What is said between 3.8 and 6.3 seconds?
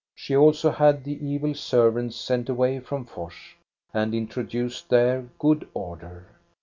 and introduced there good f [Order.